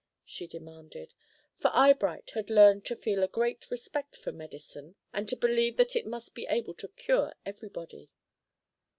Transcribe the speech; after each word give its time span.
she 0.25 0.47
demanded; 0.47 1.13
for 1.59 1.69
Eyebright 1.75 2.31
had 2.31 2.49
learned 2.49 2.83
to 2.85 2.95
feel 2.95 3.21
a 3.21 3.27
great 3.27 3.69
respect 3.69 4.15
for 4.17 4.31
medicine, 4.31 4.95
and 5.13 5.29
to 5.29 5.35
believe 5.35 5.77
that 5.77 5.95
it 5.95 6.07
must 6.07 6.33
be 6.33 6.47
able 6.47 6.73
to 6.73 6.87
cure 6.87 7.33
everybody. 7.45 8.09